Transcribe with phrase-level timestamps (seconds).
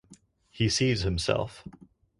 [0.49, 1.63] He sees himself.